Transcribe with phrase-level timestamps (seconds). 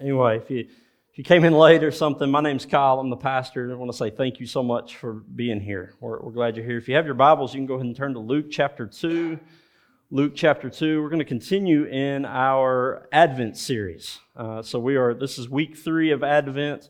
[0.00, 0.60] Anyway, if you
[1.10, 3.00] if you came in late or something, my name's Kyle.
[3.00, 3.68] I'm the pastor.
[3.72, 5.94] I want to say thank you so much for being here.
[6.00, 6.78] We're, we're glad you're here.
[6.78, 9.40] If you have your Bibles, you can go ahead and turn to Luke chapter 2.
[10.12, 11.02] Luke chapter 2.
[11.02, 14.20] We're going to continue in our Advent series.
[14.36, 16.88] Uh, so we are, this is week three of Advent.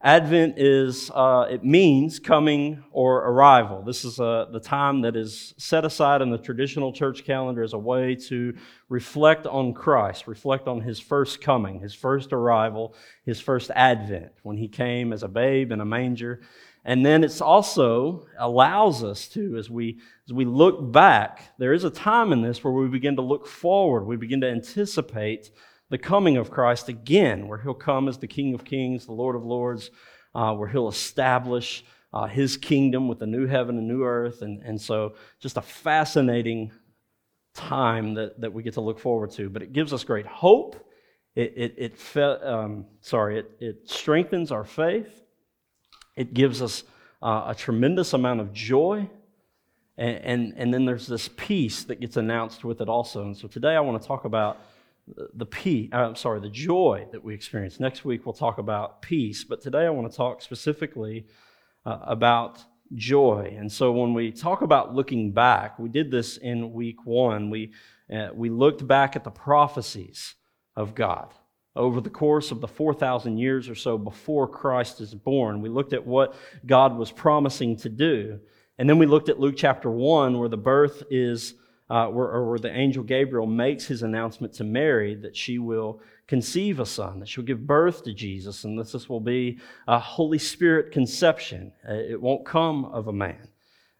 [0.00, 3.82] Advent is, uh, it means coming or arrival.
[3.82, 7.72] This is uh, the time that is set aside in the traditional church calendar as
[7.72, 8.54] a way to
[8.88, 12.94] reflect on Christ, reflect on his first coming, his first arrival,
[13.24, 16.42] his first advent, when he came as a babe in a manger.
[16.84, 21.82] And then it's also allows us to, as we, as we look back, there is
[21.82, 25.50] a time in this where we begin to look forward, we begin to anticipate
[25.90, 29.36] the coming of Christ again, where he'll come as the King of Kings, the Lord
[29.36, 29.90] of Lords,
[30.34, 34.42] uh, where he'll establish uh, his kingdom with a new heaven and new earth.
[34.42, 36.72] And, and so, just a fascinating
[37.54, 39.48] time that, that we get to look forward to.
[39.48, 40.76] But it gives us great hope.
[41.34, 45.22] It, it, it fe- um, sorry, it, it strengthens our faith.
[46.16, 46.84] It gives us
[47.22, 49.08] uh, a tremendous amount of joy.
[49.96, 53.22] And, and, and then there's this peace that gets announced with it also.
[53.22, 54.58] And so today I want to talk about
[55.34, 57.80] the peace, uh, I'm sorry, the joy that we experience.
[57.80, 61.26] Next week we'll talk about peace, but today I want to talk specifically
[61.84, 63.54] uh, about joy.
[63.58, 67.50] And so when we talk about looking back, we did this in week one.
[67.50, 67.72] We,
[68.12, 70.34] uh, we looked back at the prophecies
[70.76, 71.32] of God
[71.76, 75.62] over the course of the 4,000 years or so before Christ is born.
[75.62, 76.34] We looked at what
[76.66, 78.40] God was promising to do.
[78.78, 81.54] And then we looked at Luke chapter 1, where the birth is
[81.90, 86.78] uh, where, where the angel Gabriel makes his announcement to Mary that she will conceive
[86.80, 90.38] a son, that she'll give birth to Jesus, and this, this will be a Holy
[90.38, 91.72] Spirit conception.
[91.88, 93.48] Uh, it won't come of a man.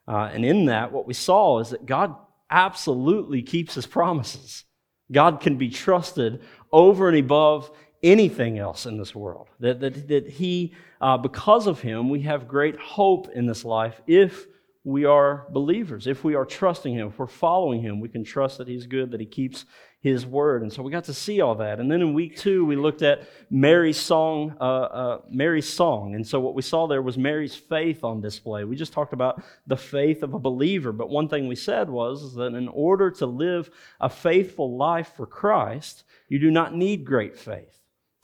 [0.07, 2.15] Uh, and in that, what we saw is that God
[2.49, 4.65] absolutely keeps his promises.
[5.11, 7.71] God can be trusted over and above
[8.03, 9.47] anything else in this world.
[9.59, 14.01] That, that, that he, uh, because of him, we have great hope in this life
[14.07, 14.47] if
[14.83, 16.07] we are believers.
[16.07, 19.11] If we are trusting Him, if we're following Him, we can trust that He's good,
[19.11, 19.65] that He keeps
[19.99, 20.61] His word.
[20.61, 21.79] And so we got to see all that.
[21.79, 26.15] And then in week two, we looked at Mary's song, uh, uh, Mary's song.
[26.15, 28.63] And so what we saw there was Mary's faith on display.
[28.63, 30.93] We just talked about the faith of a believer.
[30.93, 33.69] But one thing we said was that in order to live
[33.99, 37.79] a faithful life for Christ, you do not need great faith.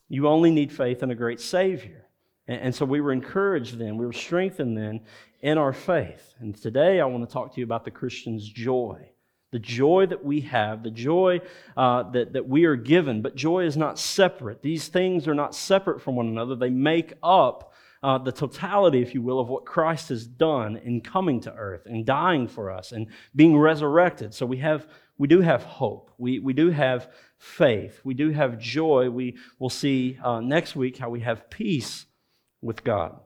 [0.07, 2.05] You only need faith in a great Savior.
[2.47, 5.01] And, so we were encouraged then, we were strengthened then
[5.45, 6.33] in our faith.
[6.39, 9.11] And today I want to talk to you about the Christian's joy.
[9.51, 11.39] The joy that we have, the joy
[11.77, 13.21] uh, that, that we are given.
[13.21, 14.63] But joy is not separate.
[14.63, 16.55] These things are not separate from one another.
[16.55, 20.99] They make up uh, the totality, if you will, of what Christ has done in
[20.99, 24.33] coming to earth and dying for us and being resurrected.
[24.33, 24.87] So we have
[25.19, 26.11] we do have hope.
[26.17, 27.07] We, we do have
[27.37, 28.01] faith.
[28.03, 29.11] We do have joy.
[29.11, 32.07] We will see uh, next week how we have peace
[32.61, 33.19] with God.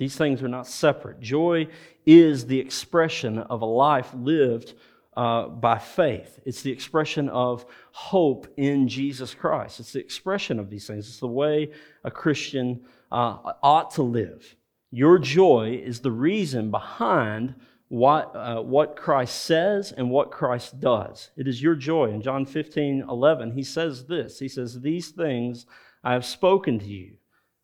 [0.00, 1.20] These things are not separate.
[1.20, 1.68] Joy
[2.06, 4.72] is the expression of a life lived
[5.14, 6.40] uh, by faith.
[6.46, 9.78] It's the expression of hope in Jesus Christ.
[9.78, 11.06] It's the expression of these things.
[11.06, 11.72] It's the way
[12.02, 12.80] a Christian
[13.12, 14.56] uh, ought to live.
[14.90, 17.54] Your joy is the reason behind
[17.88, 21.28] what, uh, what Christ says and what Christ does.
[21.36, 22.06] It is your joy.
[22.06, 25.66] In John 15, 11, he says this He says, These things
[26.02, 27.16] I have spoken to you,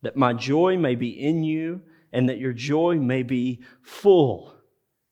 [0.03, 1.81] that my joy may be in you
[2.17, 4.55] and that your joy may be full.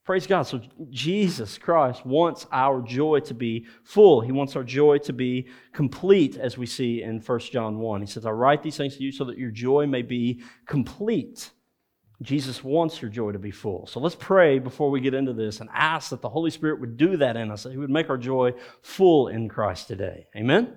[0.05, 0.43] Praise God.
[0.43, 4.21] So Jesus Christ wants our joy to be full.
[4.21, 8.01] He wants our joy to be complete, as we see in 1 John 1.
[8.01, 11.51] He says, I write these things to you so that your joy may be complete.
[12.23, 13.85] Jesus wants your joy to be full.
[13.85, 16.97] So let's pray before we get into this and ask that the Holy Spirit would
[16.97, 20.25] do that in us, that He would make our joy full in Christ today.
[20.35, 20.73] Amen?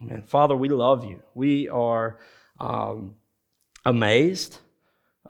[0.00, 0.22] Amen.
[0.22, 1.22] Father, we love you.
[1.34, 2.18] We are
[2.60, 3.16] um,
[3.84, 4.58] amazed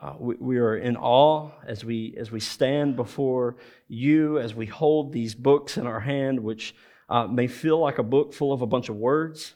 [0.01, 4.65] uh, we, we, are in awe as we, as we stand before you, as we
[4.65, 6.75] hold these books in our hand, which
[7.09, 9.55] uh, may feel like a book full of a bunch of words.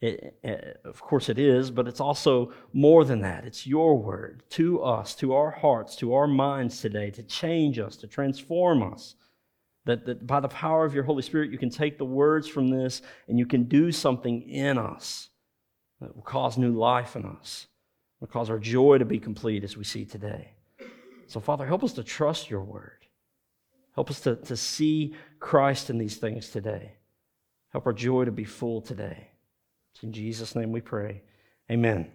[0.00, 3.44] It, it, of course, it is, but it's also more than that.
[3.44, 7.96] It's your word to us, to our hearts, to our minds today, to change us,
[7.98, 9.14] to transform us.
[9.84, 12.68] That, that by the power of your Holy Spirit, you can take the words from
[12.68, 15.28] this and you can do something in us
[16.00, 17.66] that will cause new life in us
[18.22, 20.52] will cause our joy to be complete as we see today.
[21.26, 23.04] So, Father, help us to trust your word.
[23.96, 26.92] Help us to, to see Christ in these things today.
[27.70, 29.26] Help our joy to be full today.
[29.92, 31.22] It's in Jesus' name we pray.
[31.68, 32.12] Amen.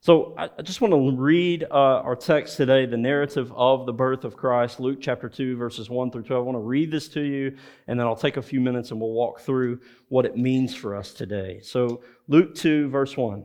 [0.00, 4.24] So I just want to read uh, our text today, the narrative of the birth
[4.24, 6.42] of Christ, Luke chapter 2, verses 1 through 12.
[6.42, 7.56] I want to read this to you,
[7.86, 10.96] and then I'll take a few minutes and we'll walk through what it means for
[10.96, 11.60] us today.
[11.62, 13.44] So, Luke 2, verse 1.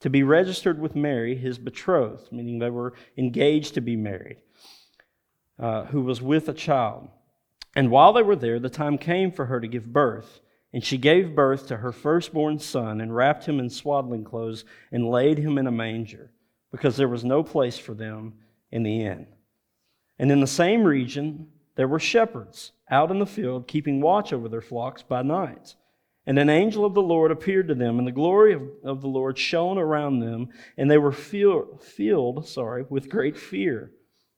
[0.00, 4.38] to be registered with Mary, his betrothed, meaning they were engaged to be married,
[5.58, 7.08] uh, who was with a child.
[7.76, 10.40] And while they were there, the time came for her to give birth.
[10.72, 15.10] And she gave birth to her firstborn son, and wrapped him in swaddling clothes, and
[15.10, 16.30] laid him in a manger
[16.70, 18.34] because there was no place for them
[18.70, 19.26] in the inn.
[20.18, 24.48] And in the same region, there were shepherds out in the field, keeping watch over
[24.48, 25.74] their flocks by night.
[26.26, 29.08] And an angel of the Lord appeared to them, and the glory of, of the
[29.08, 33.92] Lord shone around them, and they were filled, filled sorry, with great fear.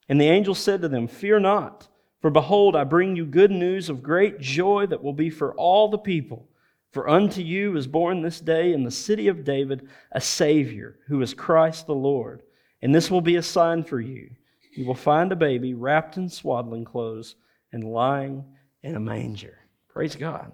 [0.09, 1.89] And the angel said to them, Fear not,
[2.21, 5.89] for behold, I bring you good news of great joy that will be for all
[5.89, 6.49] the people.
[6.93, 11.21] For unto you is born this day in the city of David a Savior, who
[11.23, 12.43] is Christ the Lord.
[12.81, 14.31] And this will be a sign for you.
[14.77, 17.35] You will find a baby wrapped in swaddling clothes
[17.73, 18.45] and lying
[18.83, 19.59] in a manger.
[19.89, 20.53] Praise God.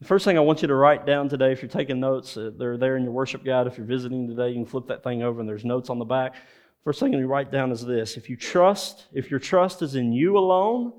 [0.00, 2.52] The first thing I want you to write down today, if you're taking notes, uh,
[2.56, 3.66] they're there in your worship guide.
[3.66, 6.06] If you're visiting today, you can flip that thing over and there's notes on the
[6.06, 6.36] back.
[6.84, 10.12] First thing you write down is this if you trust, if your trust is in
[10.12, 10.94] you alone,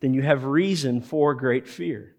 [0.00, 2.14] then you have reason for great fear.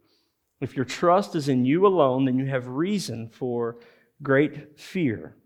[0.60, 3.77] If your trust is in you alone, then you have reason for
[4.21, 5.38] great fear.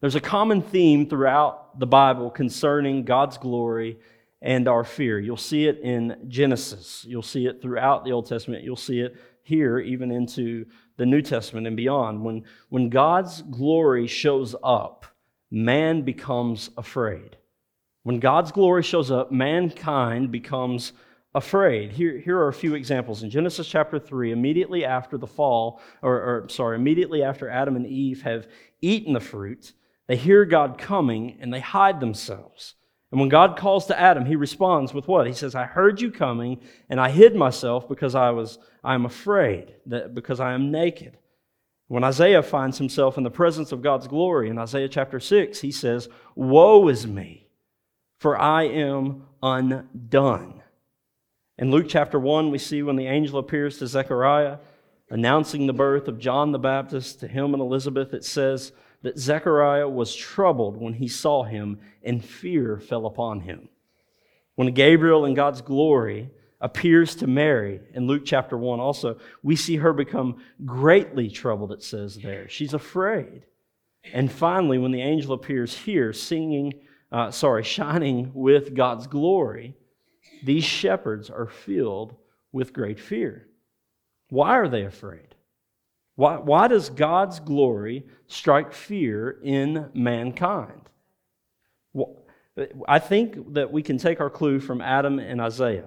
[0.00, 3.98] There's a common theme throughout the Bible concerning God's glory
[4.40, 5.18] and our fear.
[5.18, 9.16] You'll see it in Genesis, you'll see it throughout the Old Testament, you'll see it
[9.46, 10.66] here, even into
[10.96, 12.24] the New Testament and beyond.
[12.24, 15.06] When, when God's glory shows up,
[15.50, 17.36] man becomes afraid.
[18.02, 20.92] When God's glory shows up, mankind becomes
[21.34, 21.92] afraid.
[21.92, 23.22] Here, here are a few examples.
[23.22, 27.86] In Genesis chapter 3, immediately after the fall, or, or, sorry, immediately after Adam and
[27.86, 28.48] Eve have
[28.80, 29.72] eaten the fruit,
[30.06, 32.75] they hear God coming and they hide themselves.
[33.10, 35.26] And when God calls to Adam, he responds with what?
[35.26, 39.04] He says, I heard you coming and I hid myself because I was I am
[39.04, 41.18] afraid, that because I am naked.
[41.88, 45.70] When Isaiah finds himself in the presence of God's glory in Isaiah chapter 6, he
[45.70, 47.48] says, Woe is me,
[48.18, 50.62] for I am undone.
[51.58, 54.58] In Luke chapter 1, we see when the angel appears to Zechariah,
[55.10, 58.72] announcing the birth of John the Baptist to him and Elizabeth, it says
[59.06, 63.68] that Zechariah was troubled when he saw him, and fear fell upon him.
[64.56, 66.28] When Gabriel in God's glory
[66.60, 71.84] appears to Mary in Luke chapter 1, also, we see her become greatly troubled, it
[71.84, 72.48] says there.
[72.48, 73.44] She's afraid.
[74.12, 76.74] And finally, when the angel appears here, singing,
[77.12, 79.76] uh, sorry, shining with God's glory,
[80.42, 82.16] these shepherds are filled
[82.50, 83.46] with great fear.
[84.30, 85.35] Why are they afraid?
[86.16, 90.90] Why, why does God's glory strike fear in mankind?
[91.92, 92.24] Well,
[92.88, 95.84] I think that we can take our clue from Adam and Isaiah.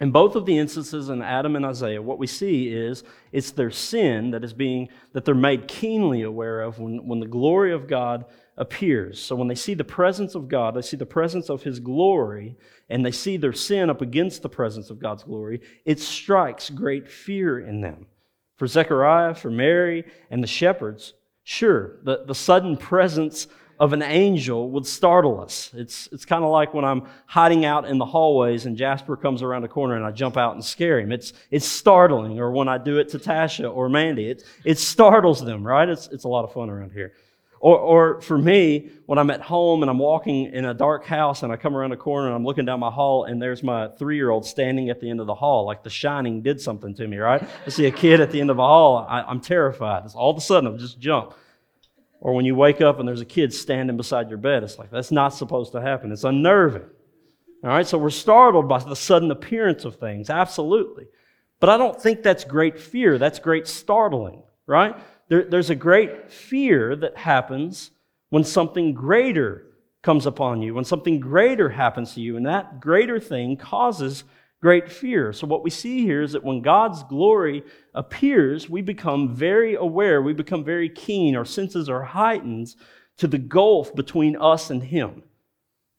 [0.00, 3.02] In both of the instances in Adam and Isaiah, what we see is
[3.32, 7.26] it's their sin that is being that they're made keenly aware of when, when the
[7.26, 9.20] glory of God appears.
[9.20, 12.56] So when they see the presence of God, they see the presence of His glory,
[12.88, 17.08] and they see their sin up against the presence of God's glory, it strikes great
[17.08, 18.06] fear in them.
[18.58, 23.46] For Zechariah, for Mary, and the shepherds, sure, the, the sudden presence
[23.80, 25.70] of an angel would startle us.
[25.72, 29.40] It's, it's kind of like when I'm hiding out in the hallways and Jasper comes
[29.40, 31.12] around a corner and I jump out and scare him.
[31.12, 32.40] It's, it's startling.
[32.40, 35.88] Or when I do it to Tasha or Mandy, it, it startles them, right?
[35.88, 37.12] It's, it's a lot of fun around here.
[37.60, 41.42] Or, or for me, when I'm at home and I'm walking in a dark house
[41.42, 43.88] and I come around a corner and I'm looking down my hall and there's my
[43.88, 46.94] three year old standing at the end of the hall, like the shining did something
[46.94, 47.42] to me, right?
[47.66, 50.04] I see a kid at the end of a hall, I, am terrified.
[50.04, 51.34] It's all of a sudden, I just jump.
[52.20, 54.90] Or when you wake up and there's a kid standing beside your bed, it's like,
[54.90, 56.12] that's not supposed to happen.
[56.12, 56.86] It's unnerving.
[57.64, 61.06] All right, so we're startled by the sudden appearance of things, absolutely.
[61.60, 64.96] But I don't think that's great fear, that's great startling, right?
[65.28, 67.90] There, there's a great fear that happens
[68.30, 69.64] when something greater
[70.02, 74.24] comes upon you, when something greater happens to you, and that greater thing causes
[74.60, 75.32] great fear.
[75.32, 77.62] So, what we see here is that when God's glory
[77.94, 82.74] appears, we become very aware, we become very keen, our senses are heightened
[83.18, 85.22] to the gulf between us and Him.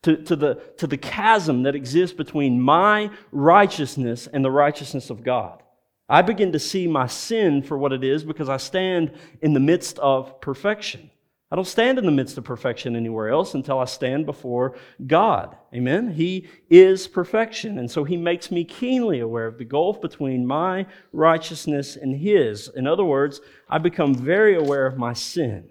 [0.03, 5.23] to, to, the, to the chasm that exists between my righteousness and the righteousness of
[5.23, 5.61] God.
[6.09, 9.11] I begin to see my sin for what it is because I stand
[9.41, 11.11] in the midst of perfection.
[11.51, 14.75] I don't stand in the midst of perfection anywhere else until I stand before
[15.07, 15.55] God.
[15.73, 16.11] Amen?
[16.11, 17.79] He is perfection.
[17.79, 22.69] And so he makes me keenly aware of the gulf between my righteousness and his.
[22.75, 25.69] In other words, I become very aware of my sin.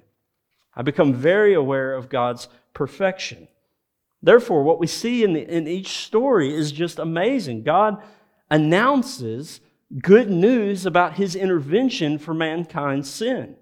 [0.74, 3.46] I become very aware of God's perfection.
[4.20, 7.62] Therefore, what we see in, the, in each story is just amazing.
[7.62, 8.02] God
[8.50, 9.60] announces
[10.02, 13.56] good news about his intervention for mankind's sin.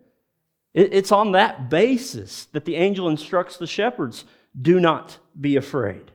[0.74, 4.24] It's on that basis that the angel instructs the shepherds
[4.60, 6.10] do not be afraid.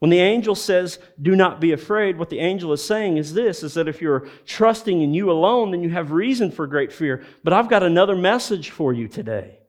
[0.00, 3.62] When the angel says, do not be afraid, what the angel is saying is this
[3.62, 7.24] is that if you're trusting in you alone, then you have reason for great fear.
[7.44, 9.60] But I've got another message for you today.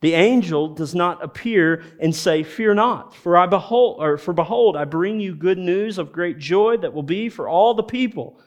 [0.00, 4.76] The angel does not appear and say, Fear not, for I behold, or for behold,
[4.76, 8.38] I bring you good news of great joy that will be for all the people.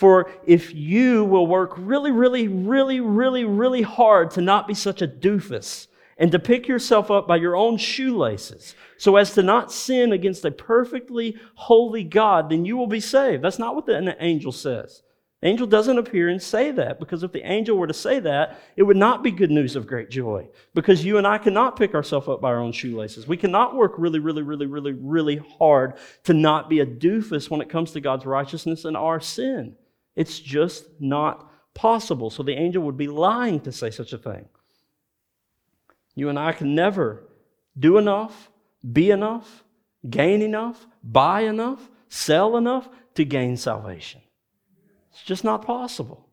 [0.00, 5.02] For if you will work really, really, really, really, really hard to not be such
[5.02, 9.70] a doofus and to pick yourself up by your own shoelaces so as to not
[9.70, 13.44] sin against a perfectly holy God, then you will be saved.
[13.44, 15.02] That's not what the angel says.
[15.42, 18.58] The angel doesn't appear and say that because if the angel were to say that,
[18.76, 21.94] it would not be good news of great joy because you and I cannot pick
[21.94, 23.28] ourselves up by our own shoelaces.
[23.28, 27.60] We cannot work really, really, really, really, really hard to not be a doofus when
[27.60, 29.76] it comes to God's righteousness and our sin.
[30.16, 32.30] It's just not possible.
[32.30, 34.48] So the angel would be lying to say such a thing.
[36.14, 37.22] You and I can never
[37.78, 38.50] do enough,
[38.92, 39.64] be enough,
[40.08, 44.20] gain enough, buy enough, sell enough to gain salvation.
[45.12, 46.28] It's just not possible.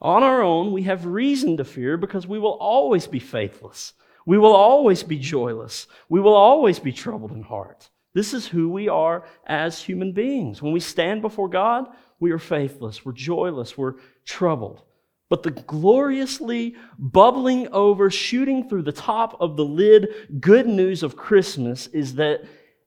[0.00, 3.94] On our own, we have reason to fear because we will always be faithless.
[4.26, 5.86] We will always be joyless.
[6.08, 7.88] We will always be troubled in heart.
[8.14, 10.62] This is who we are as human beings.
[10.62, 11.88] When we stand before God,
[12.20, 13.94] we are faithless, we're joyless, we're
[14.24, 14.82] troubled.
[15.30, 20.08] But the gloriously bubbling over, shooting through the top of the lid
[20.40, 22.44] good news of Christmas is that,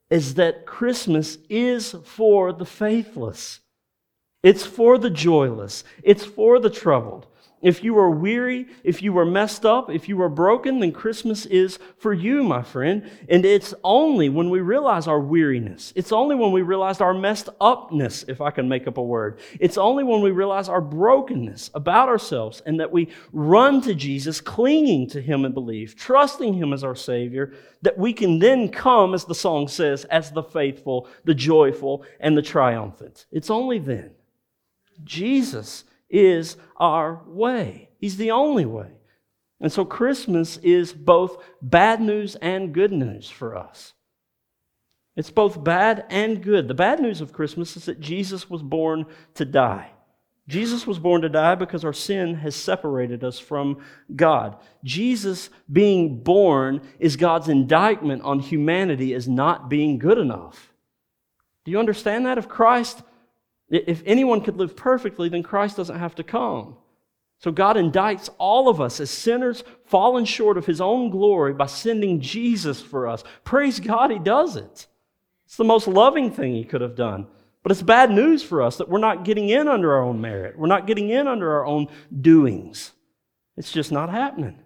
[0.10, 3.60] is that Christmas is for the faithless.
[4.44, 5.84] It's for the joyless.
[6.04, 7.28] It's for the troubled.
[7.62, 11.46] If you are weary, if you are messed up, if you are broken, then Christmas
[11.46, 13.10] is for you, my friend.
[13.30, 17.50] And it's only when we realize our weariness, it's only when we realize our messed
[17.60, 19.40] upness, if I can make up a word.
[19.60, 24.42] It's only when we realize our brokenness about ourselves and that we run to Jesus,
[24.42, 27.54] clinging to Him in belief, trusting Him as our Savior,
[27.84, 32.36] that we can then come, as the song says, as the faithful, the joyful, and
[32.36, 33.28] the triumphant.
[33.32, 34.12] It's only then.
[35.04, 37.90] Jesus is our way.
[37.98, 38.92] He's the only way.
[39.60, 43.94] And so Christmas is both bad news and good news for us.
[45.16, 46.68] It's both bad and good.
[46.68, 49.92] The bad news of Christmas is that Jesus was born to die.
[50.48, 53.82] Jesus was born to die because our sin has separated us from
[54.16, 54.58] God.
[54.84, 60.74] Jesus being born is God's indictment on humanity as not being good enough.
[61.64, 62.38] Do you understand that?
[62.38, 63.04] If Christ
[63.72, 66.76] if anyone could live perfectly, then Christ doesn't have to come.
[67.40, 71.66] So God indicts all of us as sinners fallen short of his own glory by
[71.66, 73.24] sending Jesus for us.
[73.44, 74.88] Praise God, he does it.
[75.46, 77.26] It's the most loving thing he could have done.
[77.64, 80.58] But it's bad news for us that we're not getting in under our own merit.
[80.58, 81.88] We're not getting in under our own
[82.22, 82.92] doings.
[83.58, 84.60] It's just not happening.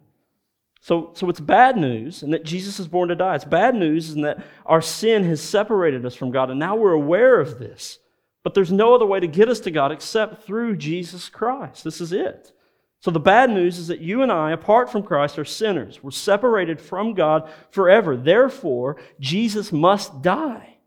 [0.81, 3.35] So, so it's bad news and that Jesus is born to die.
[3.35, 6.91] It's bad news and that our sin has separated us from God, and now we're
[6.91, 7.99] aware of this.
[8.45, 11.83] But there's no other way to get us to God except through Jesus Christ.
[11.83, 12.51] This is it.
[12.99, 16.03] So the bad news is that you and I, apart from Christ, are sinners.
[16.03, 18.15] We're separated from God forever.
[18.15, 20.77] Therefore, Jesus must die.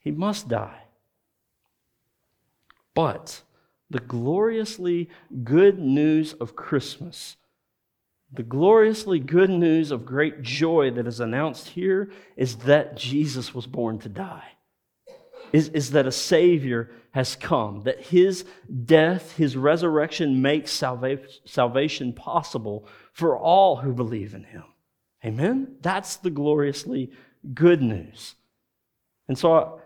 [0.00, 0.82] He must die.
[2.92, 3.42] But
[3.88, 5.10] the gloriously
[5.44, 7.36] good news of Christmas,
[8.32, 13.68] the gloriously good news of great joy that is announced here, is that Jesus was
[13.68, 14.53] born to die
[15.54, 18.44] is, is that a Savior has come, that His
[18.84, 24.64] death, His resurrection makes salva- salvation possible for all who believe in Him.
[25.24, 25.76] Amen?
[25.80, 27.12] That's the gloriously
[27.54, 28.34] good news.
[29.28, 29.80] And so,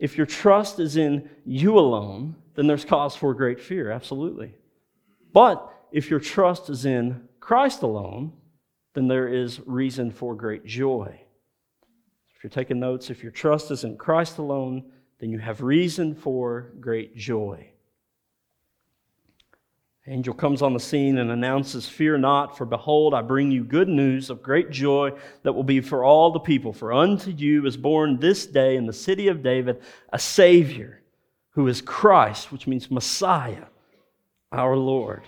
[0.00, 4.52] if your trust is in you alone, then there's cause for great fear, absolutely.
[5.32, 8.32] But if your trust is in Christ alone,
[8.94, 11.20] then there is reason for great joy.
[12.38, 14.84] If you're taking notes, if your trust is in Christ alone,
[15.18, 17.68] then you have reason for great joy.
[20.06, 23.88] Angel comes on the scene and announces, Fear not, for behold, I bring you good
[23.88, 25.10] news of great joy
[25.42, 26.72] that will be for all the people.
[26.72, 31.02] For unto you is born this day in the city of David a Savior,
[31.50, 33.64] who is Christ, which means Messiah,
[34.52, 35.24] our Lord.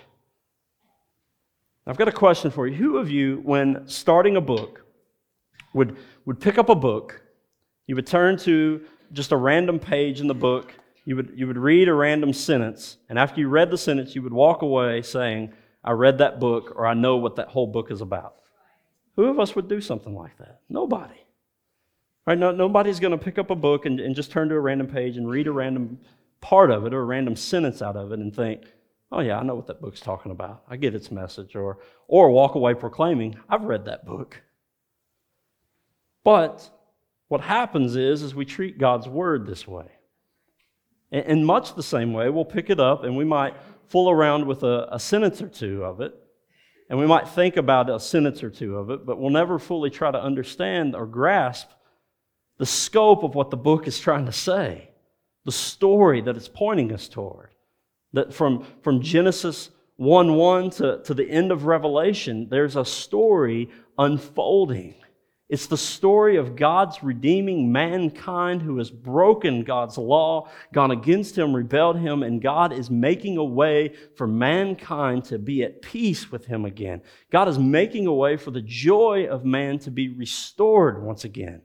[1.88, 2.76] I've got a question for you.
[2.76, 4.87] Who of you, when starting a book,
[5.75, 7.23] would, would pick up a book,
[7.87, 10.75] you would turn to just a random page in the book,
[11.05, 14.23] you would, you would read a random sentence, and after you read the sentence, you
[14.23, 17.91] would walk away saying, I read that book, or I know what that whole book
[17.91, 18.37] is about.
[19.17, 20.61] Who of us would do something like that?
[20.69, 21.21] Nobody.
[22.27, 22.39] Right?
[22.39, 24.87] No, nobody's going to pick up a book and, and just turn to a random
[24.87, 25.99] page and read a random
[26.41, 28.62] part of it or a random sentence out of it and think,
[29.11, 30.62] oh yeah, I know what that book's talking about.
[30.69, 31.57] I get its message.
[31.57, 34.41] Or, or walk away proclaiming, I've read that book.
[36.25, 36.69] But
[37.29, 39.87] what happens is, is we treat God's word this way.
[41.12, 43.55] In much the same way, we'll pick it up and we might
[43.89, 46.15] fool around with a, a, sentence or two of it,
[46.89, 49.91] and we might think about a sentence or two of it, but we'll never fully
[49.91, 51.69] try to understand or grasp
[52.59, 54.91] the scope of what the book is trying to say,
[55.45, 57.50] the story that it's pointing us toward.
[58.12, 63.71] That from, from Genesis 1 1 to, to the end of Revelation, there's a story
[63.99, 64.95] unfolding.
[65.50, 71.57] It's the story of God's redeeming mankind who has broken God's law, gone against Him,
[71.57, 76.47] rebelled Him, and God is making a way for mankind to be at peace with
[76.47, 77.02] Him again.
[77.33, 81.62] God is making a way for the joy of man to be restored once again.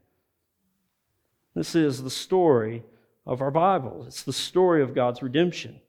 [1.53, 2.83] This is the story
[3.23, 5.79] of our Bible, it's the story of God's redemption.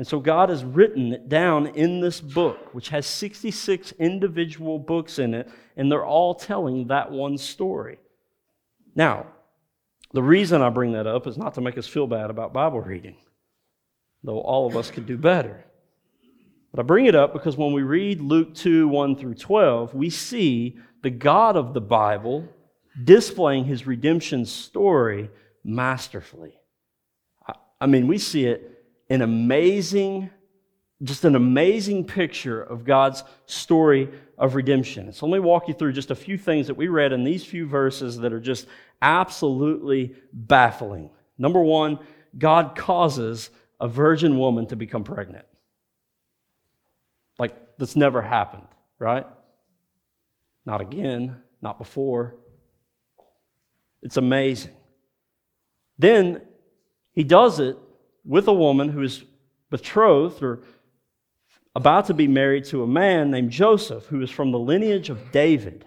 [0.00, 5.18] And so God has written it down in this book, which has 66 individual books
[5.18, 7.98] in it, and they're all telling that one story.
[8.94, 9.26] Now,
[10.14, 12.80] the reason I bring that up is not to make us feel bad about Bible
[12.80, 13.16] reading,
[14.24, 15.66] though all of us could do better.
[16.72, 20.08] But I bring it up because when we read Luke 2 1 through 12, we
[20.08, 22.48] see the God of the Bible
[23.04, 25.28] displaying his redemption story
[25.62, 26.58] masterfully.
[27.78, 28.78] I mean, we see it
[29.10, 30.30] an amazing,
[31.02, 35.12] just an amazing picture of God's story of redemption.
[35.12, 37.44] So let me walk you through just a few things that we read in these
[37.44, 38.66] few verses that are just
[39.02, 41.10] absolutely baffling.
[41.36, 41.98] Number one,
[42.38, 45.44] God causes a virgin woman to become pregnant.
[47.38, 49.26] Like, that's never happened, right?
[50.64, 52.36] Not again, not before.
[54.02, 54.72] It's amazing.
[55.98, 56.42] Then
[57.12, 57.76] he does it
[58.24, 59.24] with a woman who is
[59.70, 60.60] betrothed or
[61.74, 65.30] about to be married to a man named Joseph, who is from the lineage of
[65.32, 65.84] David,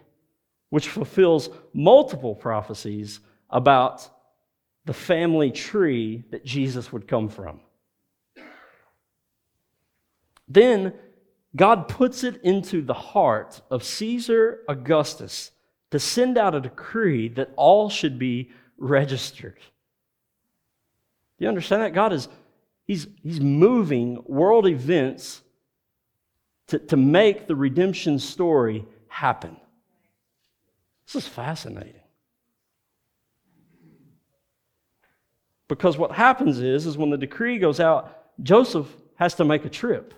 [0.70, 3.20] which fulfills multiple prophecies
[3.50, 4.10] about
[4.86, 7.60] the family tree that Jesus would come from.
[10.48, 10.94] Then
[11.56, 15.52] God puts it into the heart of Caesar Augustus
[15.92, 19.60] to send out a decree that all should be registered.
[21.44, 21.94] You understand that?
[21.94, 22.30] God is
[22.86, 25.42] he's, he's moving world events
[26.68, 29.58] to, to make the redemption story happen.
[31.06, 32.00] This is fascinating.
[35.68, 39.70] Because what happens is, is when the decree goes out, Joseph has to make a
[39.70, 40.14] trip.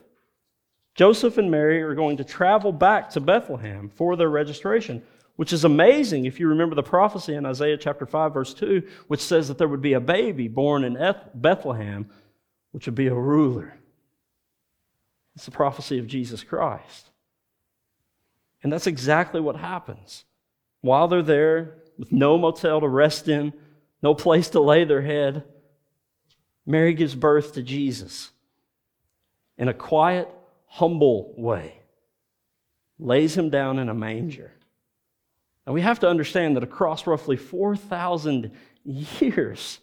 [0.94, 5.02] Joseph and Mary are going to travel back to Bethlehem for their registration
[5.36, 9.22] which is amazing if you remember the prophecy in Isaiah chapter 5, verse 2, which
[9.22, 10.98] says that there would be a baby born in
[11.34, 12.10] Bethlehem,
[12.72, 13.78] which would be a ruler.
[15.36, 17.10] It's the prophecy of Jesus Christ.
[18.64, 20.24] And that's exactly what happens.
[20.82, 23.54] While they're there, with no motel to rest in,
[24.02, 25.44] no place to lay their head,
[26.66, 28.32] Mary gives birth to Jesus
[29.58, 30.30] in a quiet,
[30.68, 31.80] humble way,
[33.00, 34.52] lays him down in a manger.
[35.66, 38.52] And we have to understand that across roughly 4,000
[38.84, 39.80] years,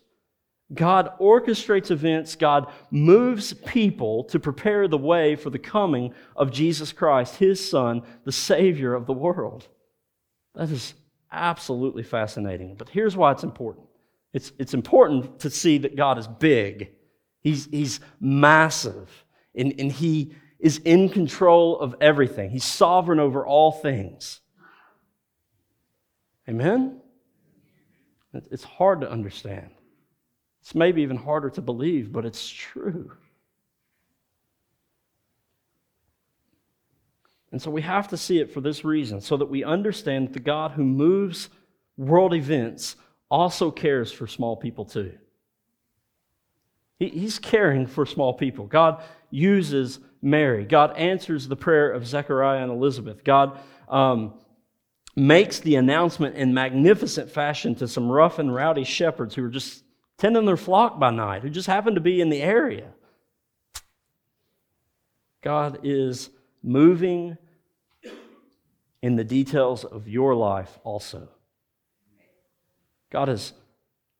[0.72, 6.92] God orchestrates events, God moves people to prepare the way for the coming of Jesus
[6.92, 9.68] Christ, his Son, the Savior of the world.
[10.54, 10.94] That is
[11.30, 12.76] absolutely fascinating.
[12.76, 13.86] But here's why it's important
[14.32, 16.90] it's, it's important to see that God is big,
[17.40, 19.10] He's, he's massive,
[19.54, 24.40] and, and He is in control of everything, He's sovereign over all things.
[26.52, 27.00] Amen?
[28.50, 29.70] It's hard to understand.
[30.60, 33.10] It's maybe even harder to believe, but it's true.
[37.52, 40.32] And so we have to see it for this reason, so that we understand that
[40.34, 41.48] the God who moves
[41.96, 42.96] world events
[43.30, 45.12] also cares for small people too.
[46.98, 48.66] he's caring for small people.
[48.66, 50.66] God uses Mary.
[50.66, 53.24] God answers the prayer of Zechariah and Elizabeth.
[53.24, 54.34] God um,
[55.14, 59.84] makes the announcement in magnificent fashion to some rough and rowdy shepherds who were just
[60.18, 62.92] tending their flock by night, who just happened to be in the area.
[65.42, 66.30] God is
[66.62, 67.36] moving
[69.02, 71.28] in the details of your life also.
[73.10, 73.52] God is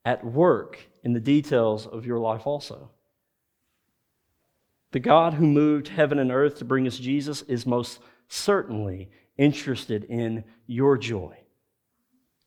[0.04, 2.90] at work in the details of your life also.
[4.90, 10.04] The God who moved heaven and earth to bring us Jesus is most certainly interested
[10.04, 11.36] in your joy.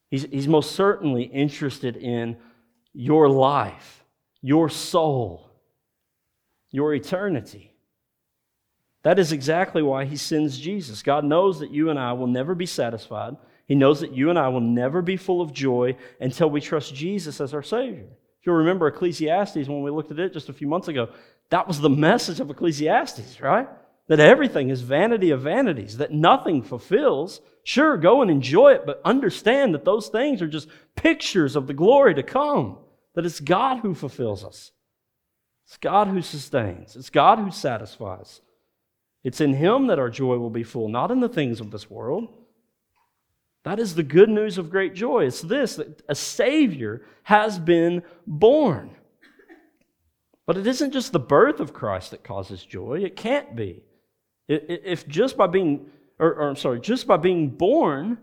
[0.09, 2.37] He's, he's most certainly interested in
[2.93, 4.03] your life,
[4.41, 5.49] your soul,
[6.71, 7.73] your eternity.
[9.03, 11.03] That is exactly why he sends Jesus.
[11.03, 13.35] God knows that you and I will never be satisfied.
[13.67, 16.95] He knows that you and I will never be full of joy until we trust
[16.95, 18.07] Jesus as our Savior.
[18.39, 21.09] If you'll remember Ecclesiastes when we looked at it just a few months ago,
[21.49, 23.67] that was the message of Ecclesiastes, right?
[24.07, 27.41] That everything is vanity of vanities, that nothing fulfills.
[27.63, 31.73] Sure, go and enjoy it, but understand that those things are just pictures of the
[31.73, 32.77] glory to come,
[33.15, 34.71] that it's God who fulfills us.
[35.65, 38.41] It's God who sustains, it's God who satisfies.
[39.23, 41.89] It's in Him that our joy will be full, not in the things of this
[41.89, 42.27] world.
[43.63, 45.25] That is the good news of great joy.
[45.25, 48.91] It's this that a Savior has been born.
[50.45, 53.03] But it isn't just the birth of Christ that causes joy.
[53.03, 53.81] It can't be.
[54.47, 55.87] If just by being,
[56.19, 58.17] or, or I'm sorry, just by being born,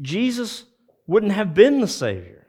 [0.00, 0.64] Jesus
[1.06, 2.46] wouldn't have been the Savior.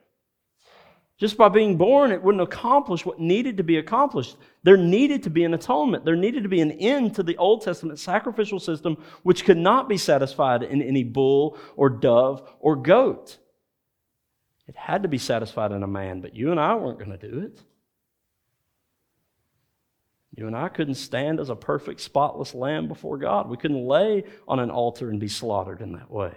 [1.19, 4.35] Just by being born, it wouldn't accomplish what needed to be accomplished.
[4.63, 6.05] There needed to be an atonement.
[6.05, 9.87] There needed to be an end to the Old Testament sacrificial system, which could not
[9.87, 13.37] be satisfied in any bull or dove or goat.
[14.67, 17.29] It had to be satisfied in a man, but you and I weren't going to
[17.29, 17.61] do it.
[20.35, 23.49] You and I couldn't stand as a perfect, spotless lamb before God.
[23.49, 26.33] We couldn't lay on an altar and be slaughtered in that way.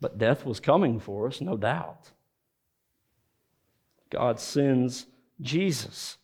[0.00, 2.10] But death was coming for us, no doubt.
[4.08, 5.06] God sends
[5.40, 6.16] Jesus.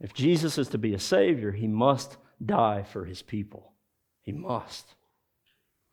[0.00, 3.72] If Jesus is to be a Savior, he must die for his people.
[4.22, 4.94] He must.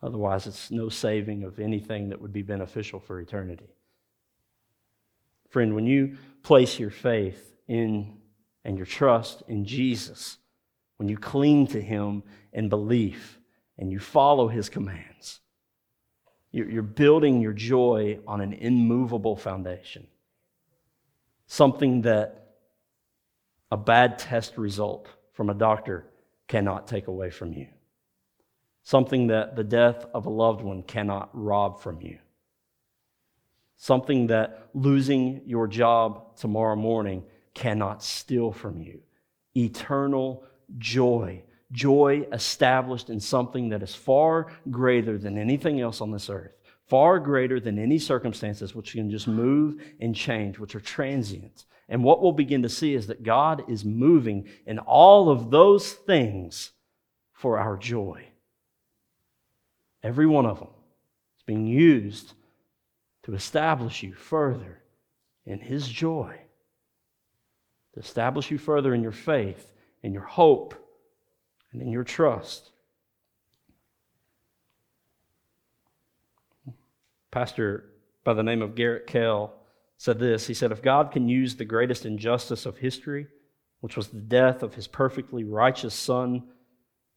[0.02, 3.70] Otherwise, it's no saving of anything that would be beneficial for eternity.
[5.50, 8.18] Friend, when you place your faith in
[8.64, 10.38] and your trust in Jesus,
[10.98, 13.40] when you cling to him in belief
[13.78, 15.40] and you follow his commands,
[16.52, 20.06] you're building your joy on an immovable foundation
[21.52, 22.54] something that
[23.72, 26.06] a bad test result from a doctor
[26.48, 27.68] cannot take away from you,
[28.84, 32.18] something that the death of a loved one cannot rob from you,
[33.76, 37.22] something that losing your job tomorrow morning
[37.54, 39.02] cannot steal from you.
[39.56, 40.44] Eternal
[40.78, 41.44] joy.
[41.72, 46.52] Joy established in something that is far greater than anything else on this earth
[46.92, 51.64] far greater than any circumstances which can just move and change, which are transient.
[51.88, 55.94] And what we'll begin to see is that God is moving in all of those
[55.94, 56.72] things
[57.32, 58.26] for our joy.
[60.04, 60.68] Every one of them
[61.38, 62.34] is being used
[63.24, 64.84] to establish you further
[65.46, 66.42] in His joy,
[67.94, 69.72] to establish you further in your faith,
[70.04, 70.76] in your hope,
[71.72, 72.72] and in your trust.
[77.32, 77.86] pastor
[78.24, 79.54] by the name of Garrett Kell
[79.98, 80.46] said this.
[80.46, 83.28] He said, If God can use the greatest injustice of history,
[83.80, 86.44] which was the death of his perfectly righteous Son,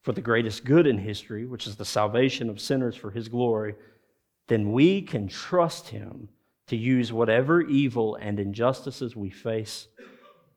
[0.02, 3.74] for the greatest good in history, which is the salvation of sinners for his glory,
[4.48, 6.28] then we can trust him
[6.66, 9.88] to use whatever evil and injustices we face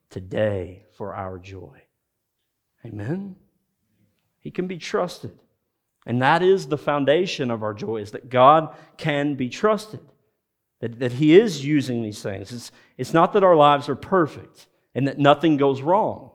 [0.09, 1.81] today for our joy.
[2.85, 3.35] Amen?
[4.39, 5.37] He can be trusted.
[6.05, 9.99] And that is the foundation of our joy, is that God can be trusted,
[10.79, 12.51] that, that He is using these things.
[12.53, 16.31] It's, it's not that our lives are perfect and that nothing goes wrong.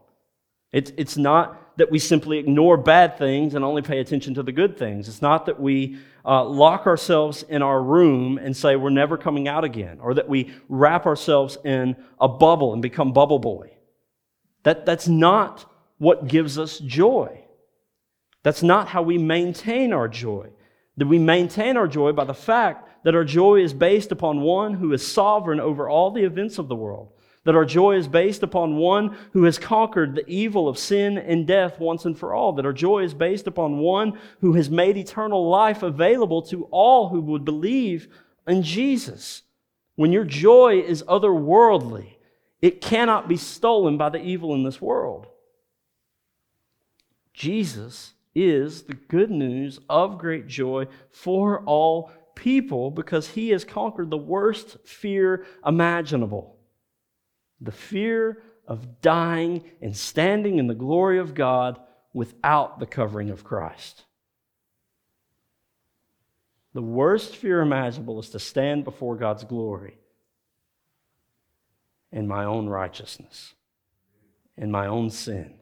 [0.72, 4.52] It's, it's not that we simply ignore bad things and only pay attention to the
[4.52, 5.08] good things.
[5.08, 9.48] It's not that we uh, lock ourselves in our room and say we're never coming
[9.48, 13.70] out again, or that we wrap ourselves in a bubble and become bubble boy.
[14.64, 17.42] That, that's not what gives us joy.
[18.42, 20.50] That's not how we maintain our joy.
[20.96, 24.74] That we maintain our joy by the fact that our joy is based upon one
[24.74, 27.12] who is sovereign over all the events of the world.
[27.44, 31.46] That our joy is based upon one who has conquered the evil of sin and
[31.46, 32.52] death once and for all.
[32.52, 37.08] That our joy is based upon one who has made eternal life available to all
[37.08, 38.06] who would believe
[38.46, 39.42] in Jesus.
[39.96, 42.14] When your joy is otherworldly,
[42.60, 45.26] it cannot be stolen by the evil in this world.
[47.34, 54.10] Jesus is the good news of great joy for all people because he has conquered
[54.10, 56.56] the worst fear imaginable
[57.62, 61.80] the fear of dying and standing in the glory of God
[62.12, 64.04] without the covering of Christ.
[66.74, 69.98] The worst fear imaginable is to stand before God's glory
[72.10, 73.54] in my own righteousness,
[74.56, 75.54] in my own sin.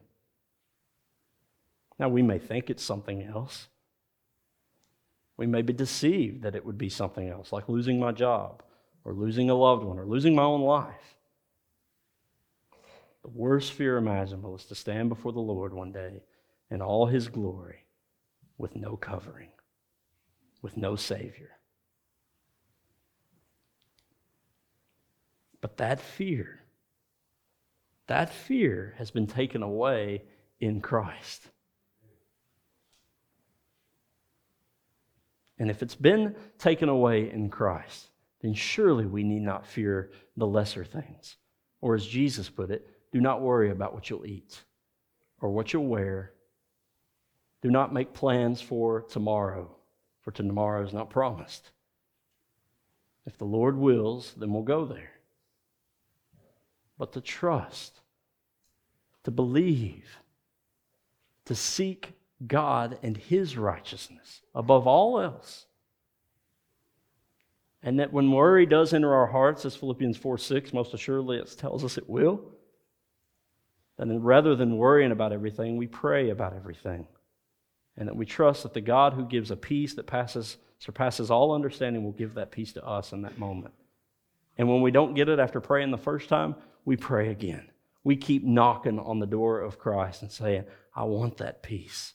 [1.99, 3.67] Now, we may think it's something else.
[5.37, 8.63] We may be deceived that it would be something else, like losing my job,
[9.03, 11.17] or losing a loved one, or losing my own life.
[13.23, 16.23] The worst fear imaginable is to stand before the Lord one day
[16.69, 17.85] in all his glory
[18.57, 19.49] with no covering,
[20.61, 21.51] with no Savior.
[25.59, 26.61] But that fear,
[28.07, 30.23] that fear has been taken away
[30.59, 31.43] in Christ.
[35.59, 38.07] And if it's been taken away in Christ,
[38.41, 41.37] then surely we need not fear the lesser things.
[41.81, 44.61] Or as Jesus put it, do not worry about what you'll eat
[45.41, 46.31] or what you'll wear.
[47.61, 49.75] Do not make plans for tomorrow,
[50.21, 51.71] for tomorrow is not promised.
[53.25, 55.11] If the Lord wills, then we'll go there.
[56.97, 57.99] But to trust,
[59.23, 60.17] to believe,
[61.45, 62.13] to seek
[62.47, 65.65] God and His righteousness above all else.
[67.83, 71.55] And that when worry does enter our hearts, as Philippians 4 6 most assuredly it
[71.57, 72.41] tells us it will,
[73.97, 77.07] then rather than worrying about everything, we pray about everything.
[77.97, 81.53] And that we trust that the God who gives a peace that passes, surpasses all
[81.53, 83.73] understanding will give that peace to us in that moment.
[84.57, 87.69] And when we don't get it after praying the first time, we pray again.
[88.03, 92.13] We keep knocking on the door of Christ and saying, I want that peace.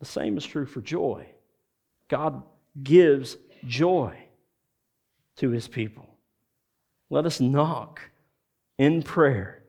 [0.00, 1.26] The same is true for joy.
[2.08, 2.42] God
[2.82, 3.36] gives
[3.66, 4.16] joy
[5.36, 6.08] to his people.
[7.10, 8.00] Let us knock
[8.78, 9.59] in prayer.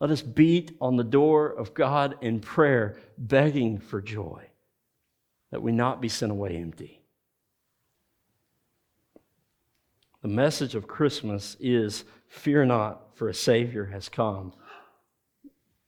[0.00, 4.44] Let us beat on the door of God in prayer, begging for joy,
[5.50, 7.00] that we not be sent away empty.
[10.22, 14.52] The message of Christmas is fear not, for a Savior has come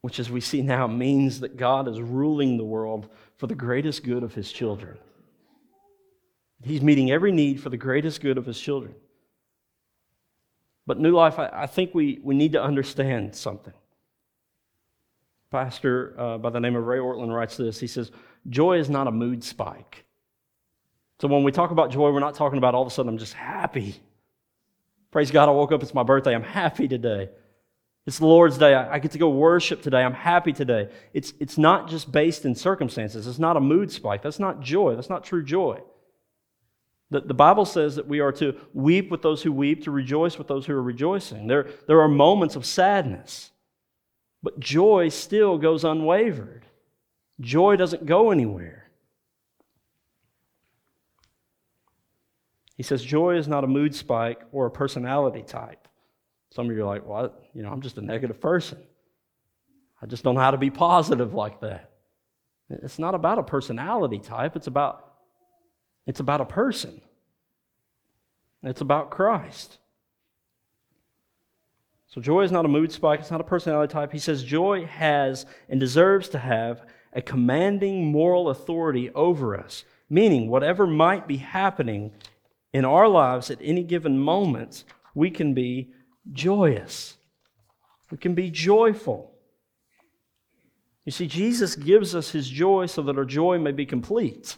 [0.00, 4.04] which, as we see now, means that God is ruling the world for the greatest
[4.04, 4.96] good of his children.
[6.62, 8.94] He's meeting every need for the greatest good of his children.
[10.86, 13.74] But New Life, I, I think we, we need to understand something.
[15.50, 17.80] Pastor uh, by the name of Ray Ortlund writes this.
[17.80, 18.10] He says,
[18.48, 20.04] Joy is not a mood spike.
[21.20, 23.18] So when we talk about joy, we're not talking about all of a sudden I'm
[23.18, 23.96] just happy.
[25.10, 27.30] Praise God, I woke up, it's my birthday, I'm happy today.
[28.06, 28.74] It's the Lord's day.
[28.74, 30.02] I get to go worship today.
[30.02, 30.88] I'm happy today.
[31.12, 33.26] It's, it's not just based in circumstances.
[33.26, 34.22] It's not a mood spike.
[34.22, 34.94] That's not joy.
[34.94, 35.82] That's not true joy.
[37.10, 40.38] The, the Bible says that we are to weep with those who weep, to rejoice
[40.38, 41.48] with those who are rejoicing.
[41.48, 43.50] There, there are moments of sadness,
[44.42, 46.64] but joy still goes unwavered.
[47.40, 48.90] Joy doesn't go anywhere.
[52.76, 55.88] He says joy is not a mood spike or a personality type.
[56.50, 58.78] Some of you are like, well, you know, I'm just a negative person.
[60.00, 61.90] I just don't know how to be positive like that.
[62.70, 65.04] It's not about a personality type, it's about
[66.06, 67.02] it's about a person.
[68.62, 69.76] It's about Christ.
[72.08, 74.12] So joy is not a mood spike, it's not a personality type.
[74.12, 80.48] He says joy has and deserves to have a commanding moral authority over us, meaning
[80.48, 82.12] whatever might be happening
[82.72, 85.90] in our lives at any given moment, we can be
[86.32, 87.16] joyous.
[88.10, 89.34] We can be joyful.
[91.04, 94.56] You see, Jesus gives us his joy so that our joy may be complete,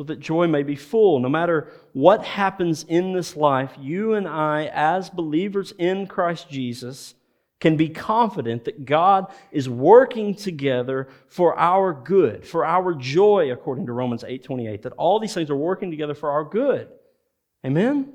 [0.00, 1.20] so that joy may be full.
[1.20, 7.14] No matter what happens in this life, you and I, as believers in Christ Jesus,
[7.60, 13.84] can be confident that God is working together for our good, for our joy, according
[13.84, 16.88] to Romans 8:28, that all these things are working together for our good.
[17.62, 18.10] Amen?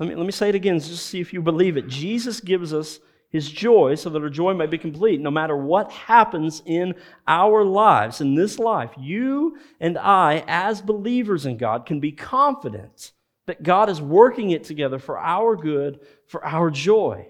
[0.00, 1.86] Let me, let me say it again, just see if you believe it.
[1.86, 2.98] Jesus gives us
[3.34, 5.20] his joy so that our joy may be complete.
[5.20, 6.94] No matter what happens in
[7.26, 13.10] our lives, in this life, you and I, as believers in God, can be confident
[13.46, 17.26] that God is working it together for our good, for our joy.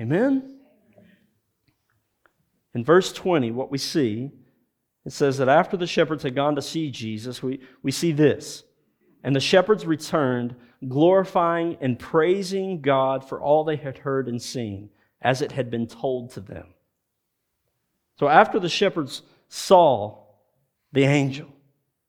[0.00, 0.58] Amen?
[2.74, 4.32] In verse 20, what we see,
[5.04, 8.64] it says that after the shepherds had gone to see Jesus, we, we see this.
[9.22, 10.56] And the shepherds returned,
[10.88, 14.90] glorifying and praising God for all they had heard and seen,
[15.26, 16.68] as it had been told to them.
[18.20, 20.18] So after the shepherds saw
[20.92, 21.48] the angel,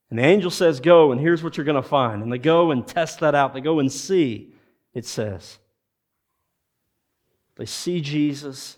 [0.08, 2.22] and the angel says, Go, and here's what you're going to find.
[2.22, 3.54] And they go and test that out.
[3.54, 4.54] They go and see,
[4.94, 5.58] it says.
[7.56, 8.76] They see Jesus.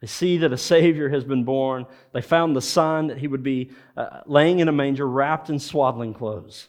[0.00, 1.84] They see that a Savior has been born.
[2.12, 5.58] They found the sign that he would be uh, laying in a manger wrapped in
[5.58, 6.68] swaddling clothes.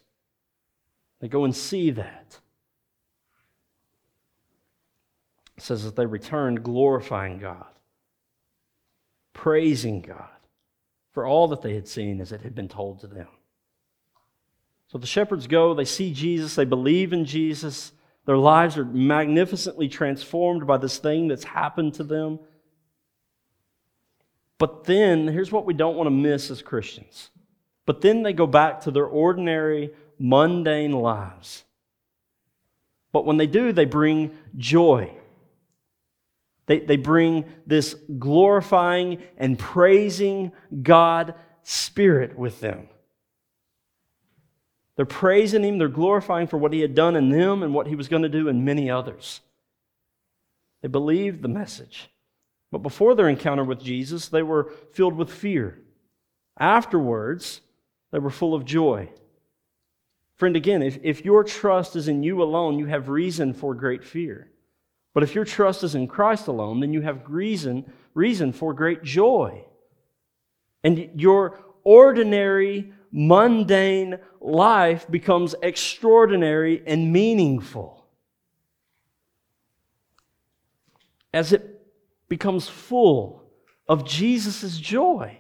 [1.22, 2.40] They go and see that.
[5.58, 7.66] It says that they returned glorifying God,
[9.34, 10.30] praising God
[11.12, 13.28] for all that they had seen as it had been told to them.
[14.88, 17.92] So the shepherds go, they see Jesus, they believe in Jesus.
[18.26, 22.40] Their lives are magnificently transformed by this thing that's happened to them.
[24.58, 27.32] But then, here's what we don't want to miss as Christians.
[27.86, 31.66] But then they go back to their ordinary, mundane lives.
[33.12, 35.14] But when they do, they bring joy.
[36.66, 42.88] They, they bring this glorifying and praising God spirit with them.
[44.96, 47.96] They're praising Him, they're glorifying for what He had done in them and what He
[47.96, 49.42] was going to do in many others.
[50.82, 52.10] They believed the message.
[52.72, 55.80] But before their encounter with Jesus, they were filled with fear.
[56.58, 57.62] Afterwards,
[58.12, 59.10] they were full of joy.
[60.36, 64.04] Friend, again, if, if your trust is in you alone, you have reason for great
[64.04, 64.50] fear.
[65.14, 69.04] But if your trust is in Christ alone, then you have reason, reason for great
[69.04, 69.64] joy.
[70.84, 78.06] And your ordinary, mundane life becomes extraordinary and meaningful.
[81.32, 81.82] As it
[82.28, 83.44] becomes full
[83.88, 85.38] of Jesus' joy,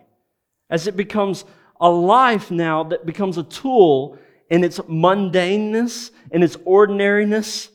[0.69, 1.45] as it becomes
[1.81, 4.17] a life now that becomes a tool
[4.49, 7.69] in its mundaneness, in its ordinariness,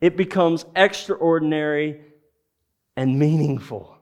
[0.00, 2.00] it becomes extraordinary
[2.96, 3.96] and meaningful.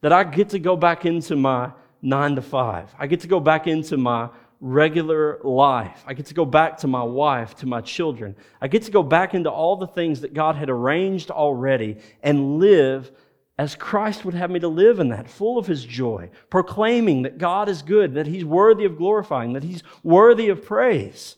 [0.00, 2.94] That I get to go back into my nine to five.
[2.98, 6.02] I get to go back into my regular life.
[6.06, 8.36] I get to go back to my wife, to my children.
[8.60, 12.58] I get to go back into all the things that God had arranged already and
[12.58, 13.10] live
[13.56, 17.38] as Christ would have me to live in that, full of His joy, proclaiming that
[17.38, 21.36] God is good, that He's worthy of glorifying, that He's worthy of praise.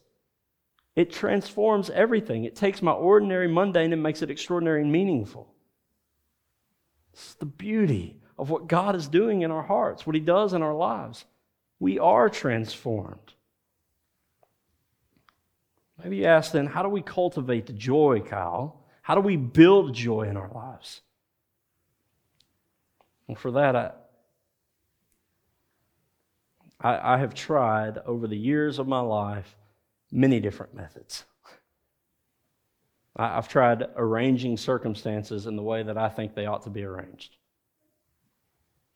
[0.97, 2.45] It transforms everything.
[2.45, 5.53] It takes my ordinary, mundane, and makes it extraordinary and meaningful.
[7.13, 10.63] It's the beauty of what God is doing in our hearts, what He does in
[10.63, 11.25] our lives.
[11.79, 13.35] We are transformed.
[16.03, 18.85] Maybe you ask then, how do we cultivate the joy, Kyle?
[19.03, 21.03] How do we build joy in our lives?
[23.29, 23.93] And for that, I,
[26.81, 29.57] I, I have tried over the years of my life
[30.11, 31.25] many different methods.
[33.17, 37.37] I've tried arranging circumstances in the way that I think they ought to be arranged.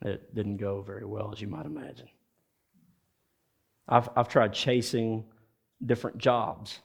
[0.03, 2.09] It didn't go very well, as you might imagine.
[3.88, 5.24] I've, I've tried chasing
[5.85, 6.81] different jobs.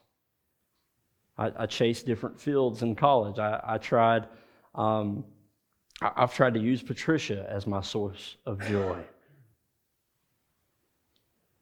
[1.38, 3.40] I, I chased different fields in college.
[3.40, 4.28] I, I tried,
[4.76, 5.24] um,
[6.02, 8.98] I, I've tried to use Patricia as my source of joy.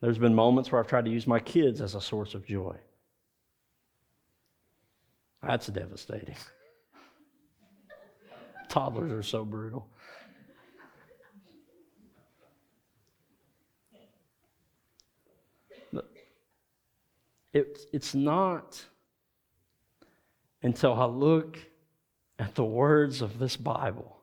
[0.02, 2.76] There's been moments where I've tried to use my kids as a source of joy.
[5.42, 6.36] That's devastating.
[8.70, 9.88] Toddlers are so brutal.
[17.54, 18.86] It, it's not
[20.62, 21.58] until I look
[22.38, 24.18] at the words of this Bible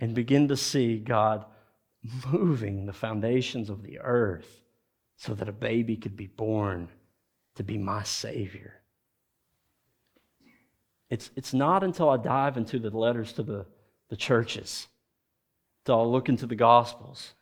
[0.00, 1.44] and begin to see God
[2.32, 4.62] moving the foundations of the earth
[5.16, 6.88] so that a baby could be born
[7.56, 8.74] to be my Savior.
[11.10, 13.66] It's, it's not until I dive into the letters to the,
[14.10, 14.86] the churches,
[15.82, 17.34] until I look into the Gospels.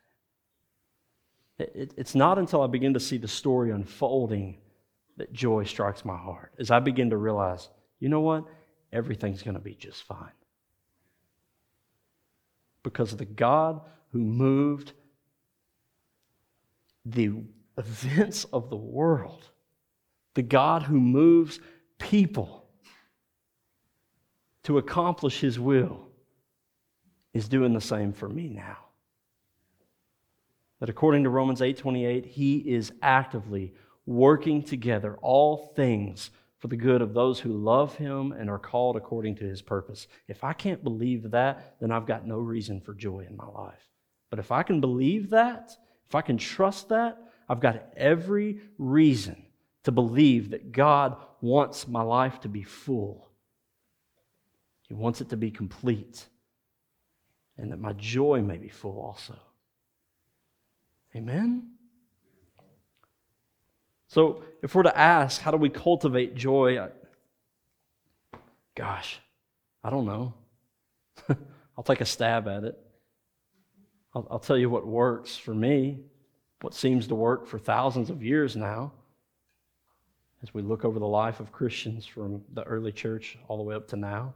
[1.59, 4.59] It, it, it's not until I begin to see the story unfolding
[5.17, 6.53] that joy strikes my heart.
[6.59, 8.45] As I begin to realize, you know what?
[8.93, 10.33] Everything's going to be just fine.
[12.83, 13.81] Because the God
[14.13, 14.93] who moved
[17.05, 17.33] the
[17.79, 19.51] events of the world,
[20.35, 21.61] the God who moves
[21.99, 22.69] people
[24.65, 26.09] to accomplish his will,
[27.33, 28.79] is doing the same for me now.
[30.81, 33.75] That according to Romans 8:28, he is actively
[34.07, 38.97] working together all things for the good of those who love him and are called
[38.97, 40.09] according to his purpose.
[40.27, 43.89] If I can't believe that, then I've got no reason for joy in my life.
[44.37, 45.75] But if I can believe that,
[46.07, 47.17] if I can trust that,
[47.49, 49.43] I've got every reason
[49.85, 53.31] to believe that God wants my life to be full.
[54.83, 56.27] He wants it to be complete.
[57.57, 59.35] and that my joy may be full also.
[61.15, 61.71] Amen?
[64.09, 66.79] So, if we're to ask, how do we cultivate joy?
[66.79, 66.89] I,
[68.75, 69.19] gosh,
[69.83, 70.35] I don't know.
[71.79, 72.86] I'll take a stab at it.
[74.17, 76.01] I'll, I'll tell you what works for me,
[76.63, 78.93] what seems to work for thousands of years now.
[80.43, 83.75] As we look over the life of Christians from the early church all the way
[83.75, 84.33] up to now,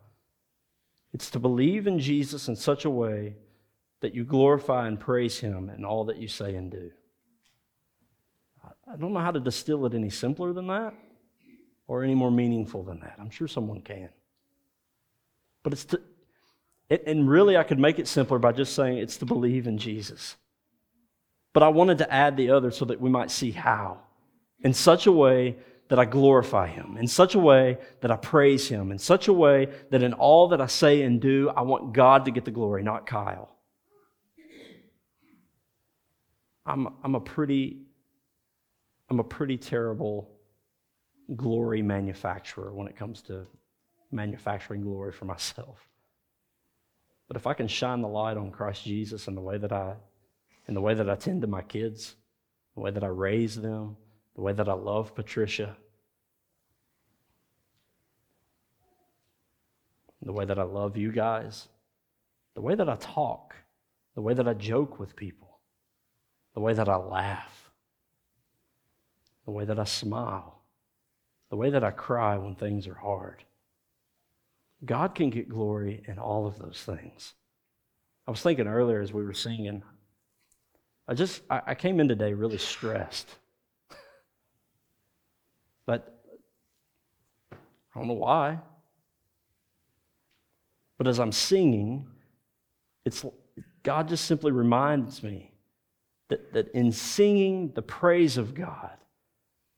[1.15, 3.37] it's to believe in Jesus in such a way
[4.01, 6.91] that you glorify and praise Him in all that you say and do.
[8.87, 10.93] I don't know how to distill it any simpler than that
[11.87, 13.17] or any more meaningful than that.
[13.19, 14.11] I'm sure someone can.
[15.63, 16.01] But it's to,
[16.91, 20.37] and really, I could make it simpler by just saying it's to believe in Jesus.
[21.53, 23.99] But I wanted to add the other so that we might see how.
[24.63, 25.57] In such a way
[25.89, 29.33] that I glorify Him, in such a way that I praise Him, in such a
[29.33, 32.51] way that in all that I say and do, I want God to get the
[32.51, 33.51] glory, not Kyle.
[36.67, 37.79] I'm, I'm a pretty
[39.09, 40.31] I'm a pretty terrible
[41.35, 43.45] glory manufacturer when it comes to
[44.13, 45.90] manufacturing glory for myself.
[47.31, 49.95] But if I can shine the light on Christ Jesus in the way that I
[50.67, 52.17] in the way that I tend to my kids,
[52.75, 53.97] the way that I raise them,
[54.35, 55.77] the way that I love Patricia,
[60.21, 61.69] the way that I love you guys,
[62.55, 63.55] the way that I talk,
[64.17, 65.61] the way that I joke with people,
[66.55, 67.71] the way that I laugh,
[69.45, 70.63] the way that I smile,
[71.49, 73.45] the way that I cry when things are hard.
[74.85, 77.35] God can get glory in all of those things.
[78.27, 79.83] I was thinking earlier as we were singing,
[81.09, 83.29] I just, I, I came in today really stressed.
[85.87, 86.23] but
[87.53, 88.59] I don't know why.
[90.97, 92.07] But as I'm singing,
[93.05, 93.25] it's
[93.83, 95.51] God just simply reminds me
[96.29, 98.97] that, that in singing the praise of God,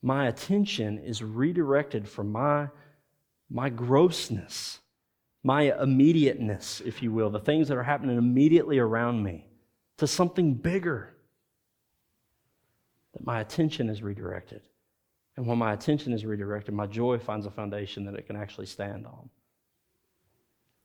[0.03, 2.69] my attention is redirected from my,
[3.49, 4.81] my grossness,
[5.43, 9.47] my immediateness, if you will, the things that are happening immediately around me,
[9.99, 11.15] to something bigger.
[13.15, 14.63] That my attention is redirected.
[15.37, 18.67] And when my attention is redirected, my joy finds a foundation that it can actually
[18.67, 19.29] stand on.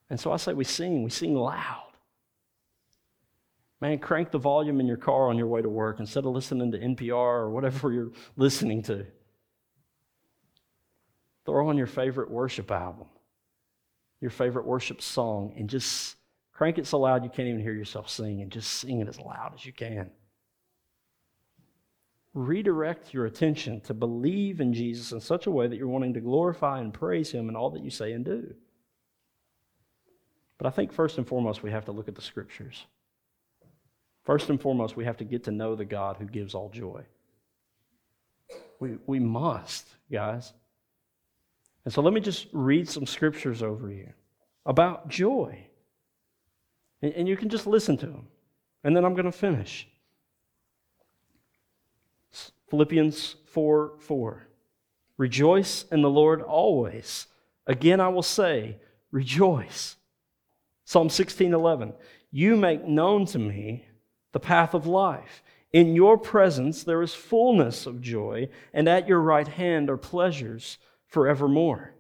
[0.09, 1.83] And so I say we sing, we sing loud.
[3.79, 6.71] Man, crank the volume in your car on your way to work instead of listening
[6.71, 9.05] to NPR or whatever you're listening to.
[11.45, 13.07] Throw on your favorite worship album,
[14.21, 16.15] your favorite worship song, and just
[16.51, 19.19] crank it so loud you can't even hear yourself sing, and just sing it as
[19.19, 20.09] loud as you can.
[22.33, 26.19] Redirect your attention to believe in Jesus in such a way that you're wanting to
[26.19, 28.53] glorify and praise Him in all that you say and do.
[30.57, 32.85] But I think first and foremost, we have to look at the scriptures.
[34.23, 37.03] First and foremost, we have to get to know the God who gives all joy.
[38.79, 40.53] We, we must, guys.
[41.87, 44.11] And so let me just read some scriptures over you
[44.65, 45.67] about joy.
[47.01, 48.27] And, and you can just listen to them.
[48.83, 49.87] And then I'm going to finish.
[52.69, 54.47] Philippians 4 4.
[55.15, 57.27] Rejoice in the Lord always.
[57.65, 58.75] Again, I will say,
[59.11, 59.95] rejoice.
[60.83, 61.93] Psalm 16 11.
[62.31, 63.85] You make known to me
[64.33, 65.41] the path of life.
[65.71, 70.79] In your presence there is fullness of joy, and at your right hand are pleasures
[71.07, 71.93] forevermore.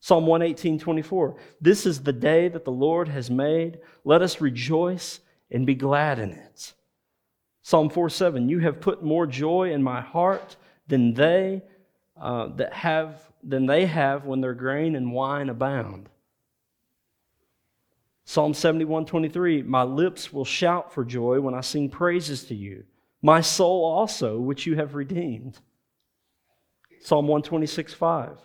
[0.00, 1.36] Psalm 118, 24.
[1.60, 3.78] This is the day that the Lord has made.
[4.04, 5.20] Let us rejoice
[5.50, 6.72] and be glad in it.
[7.62, 8.48] Psalm 4, 7.
[8.48, 10.56] You have put more joy in my heart
[10.88, 11.62] than they
[12.20, 16.08] uh, that have than they have when their grain and wine abound.
[18.24, 22.84] Psalm 71 23, my lips will shout for joy when I sing praises to you,
[23.20, 25.58] my soul also, which you have redeemed.
[27.02, 28.38] Psalm 126 5,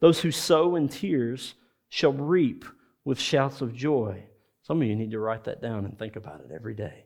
[0.00, 1.54] those who sow in tears
[1.90, 2.64] shall reap
[3.04, 4.22] with shouts of joy.
[4.62, 7.04] Some of you need to write that down and think about it every day.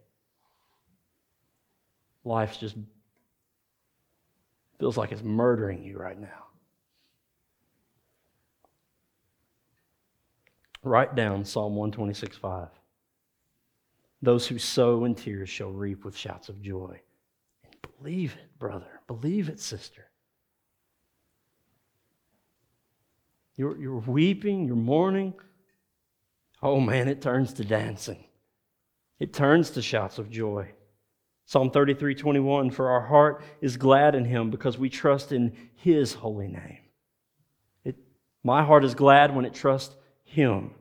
[2.24, 2.76] Life just
[4.78, 6.46] feels like it's murdering you right now.
[10.84, 12.68] Write down Psalm 126 5.
[14.22, 17.00] Those who sow in tears shall reap with shouts of joy.
[17.64, 19.00] And believe it, brother.
[19.08, 20.06] Believe it, sister.
[23.56, 25.34] You're, you're weeping, you're mourning.
[26.62, 28.24] Oh man, it turns to dancing.
[29.18, 30.72] It turns to shouts of joy.
[31.44, 36.14] Psalm 33 21 For our heart is glad in him because we trust in his
[36.14, 36.78] holy name.
[37.84, 37.96] It,
[38.42, 40.72] my heart is glad when it trusts him.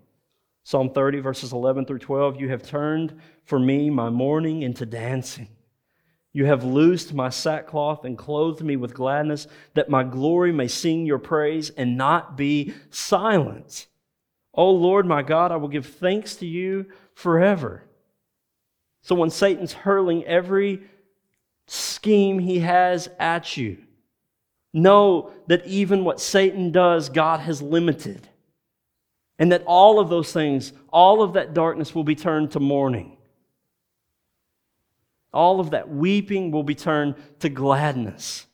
[0.63, 5.49] Psalm 30, verses 11 through 12 You have turned for me my mourning into dancing.
[6.33, 11.05] You have loosed my sackcloth and clothed me with gladness, that my glory may sing
[11.05, 13.87] your praise and not be silent.
[14.53, 17.83] O Lord my God, I will give thanks to you forever.
[19.01, 20.81] So when Satan's hurling every
[21.67, 23.77] scheme he has at you,
[24.73, 28.27] know that even what Satan does, God has limited.
[29.37, 33.17] And that all of those things, all of that darkness will be turned to morning.
[35.33, 38.47] All of that weeping will be turned to gladness.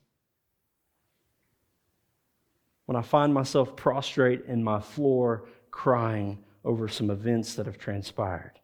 [2.86, 8.60] When I find myself prostrate in my floor crying over some events that have transpired,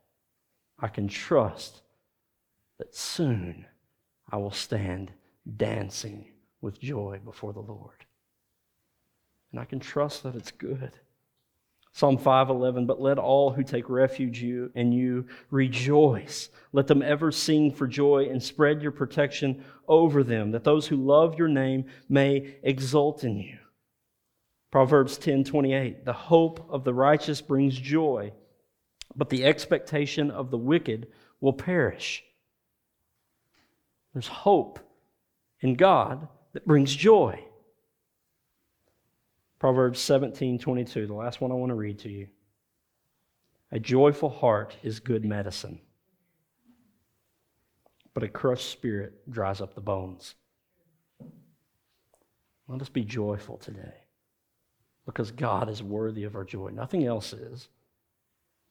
[0.79, 1.81] I can trust
[2.77, 3.65] that soon
[4.31, 5.11] I will stand
[5.57, 8.05] dancing with joy before the Lord.
[9.51, 10.91] And I can trust that it's good.
[11.93, 16.49] Psalm 5:11 But let all who take refuge you in you rejoice.
[16.71, 20.97] Let them ever sing for joy and spread your protection over them that those who
[20.97, 23.57] love your name may exult in you.
[24.71, 28.33] Proverbs 10:28 The hope of the righteous brings joy
[29.15, 31.07] but the expectation of the wicked
[31.39, 32.23] will perish.
[34.13, 34.79] There's hope
[35.61, 37.43] in God that brings joy
[39.63, 42.27] Proverbs 17 22, the last one I want to read to you.
[43.71, 45.79] A joyful heart is good medicine,
[48.13, 50.35] but a crushed spirit dries up the bones.
[52.67, 53.93] Let us be joyful today
[55.05, 56.71] because God is worthy of our joy.
[56.71, 57.69] Nothing else is,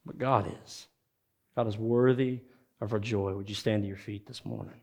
[0.05, 0.89] but God is.
[1.57, 2.41] God is worthy
[2.83, 3.33] of our joy.
[3.33, 4.82] Would you stand to your feet this morning?